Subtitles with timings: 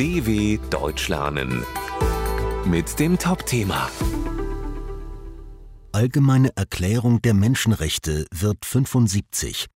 [0.00, 1.62] DW Deutsch lernen
[2.64, 3.90] mit dem Top-Thema
[5.92, 9.66] Allgemeine Erklärung der Menschenrechte wird 75.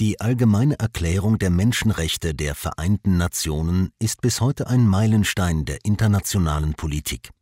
[0.00, 6.72] Die Allgemeine Erklärung der Menschenrechte der Vereinten Nationen ist bis heute ein Meilenstein der internationalen
[6.72, 7.32] Politik.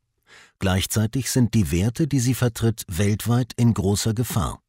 [0.58, 4.60] Gleichzeitig sind die Werte, die sie vertritt, weltweit in großer Gefahr.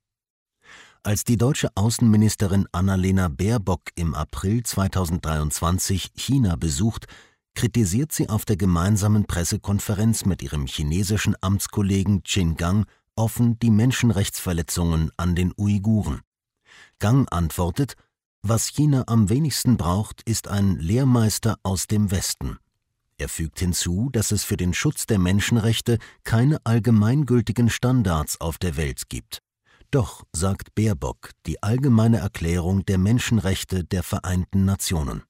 [1.03, 7.07] Als die deutsche Außenministerin Annalena Baerbock im April 2023 China besucht,
[7.55, 15.09] kritisiert sie auf der gemeinsamen Pressekonferenz mit ihrem chinesischen Amtskollegen Qin Gang offen die Menschenrechtsverletzungen
[15.17, 16.21] an den Uiguren.
[16.99, 17.95] Gang antwortet,
[18.43, 22.59] was China am wenigsten braucht, ist ein Lehrmeister aus dem Westen.
[23.17, 28.77] Er fügt hinzu, dass es für den Schutz der Menschenrechte keine allgemeingültigen Standards auf der
[28.77, 29.41] Welt gibt.
[29.91, 35.23] Doch, sagt Baerbock, die allgemeine Erklärung der Menschenrechte der Vereinten Nationen.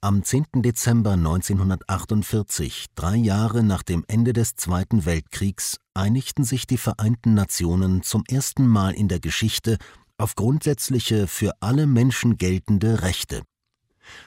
[0.00, 0.46] Am 10.
[0.56, 8.02] Dezember 1948, drei Jahre nach dem Ende des Zweiten Weltkriegs, einigten sich die Vereinten Nationen
[8.02, 9.78] zum ersten Mal in der Geschichte
[10.18, 13.42] auf grundsätzliche für alle Menschen geltende Rechte.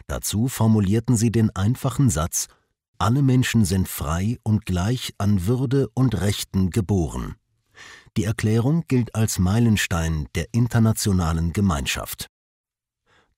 [0.07, 2.47] Dazu formulierten sie den einfachen Satz
[2.97, 7.35] Alle Menschen sind frei und gleich an Würde und Rechten geboren.
[8.17, 12.27] Die Erklärung gilt als Meilenstein der internationalen Gemeinschaft.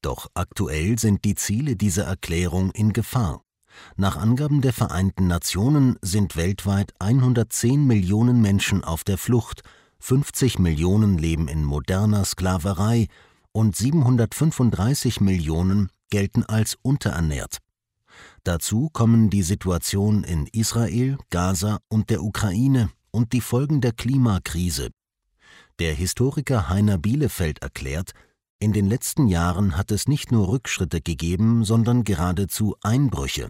[0.02, 3.42] Doch aktuell sind die Ziele dieser Erklärung in Gefahr.
[3.96, 9.62] Nach Angaben der Vereinten Nationen sind weltweit 110 Millionen Menschen auf der Flucht,
[10.00, 13.08] 50 Millionen leben in moderner Sklaverei
[13.52, 17.58] und 735 Millionen gelten als unterernährt.
[18.44, 24.92] Dazu kommen die Situation in Israel, Gaza und der Ukraine und die Folgen der Klimakrise.
[25.80, 28.12] Der Historiker Heiner Bielefeld erklärt,
[28.60, 33.50] in den letzten Jahren hat es nicht nur Rückschritte gegeben, sondern geradezu Einbrüche.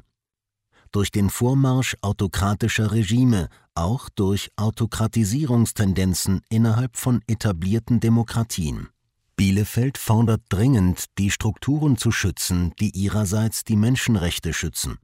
[0.94, 8.88] Durch den Vormarsch autokratischer Regime, auch durch Autokratisierungstendenzen innerhalb von etablierten Demokratien.
[9.36, 14.98] Bielefeld fordert dringend, die Strukturen zu schützen, die ihrerseits die Menschenrechte schützen.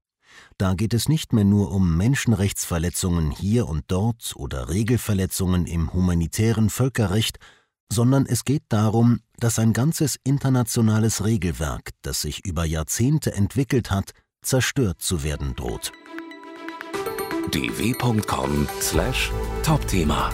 [0.58, 6.70] Da geht es nicht mehr nur um Menschenrechtsverletzungen hier und dort oder Regelverletzungen im humanitären
[6.70, 7.40] Völkerrecht,
[7.92, 14.12] sondern es geht darum, dass ein ganzes internationales Regelwerk, das sich über Jahrzehnte entwickelt hat,
[14.42, 15.92] zerstört zu werden droht.
[17.52, 20.30] dw.com/topthema